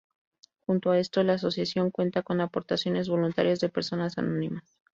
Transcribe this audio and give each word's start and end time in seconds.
Junto 0.65 0.89
a 0.89 0.97
esto 0.97 1.21
la 1.21 1.33
Asociación 1.33 1.91
cuenta 1.91 2.23
con 2.23 2.41
aportaciones 2.41 3.07
voluntarias 3.07 3.59
de 3.59 3.69
personas 3.69 4.17
anónimas. 4.17 4.79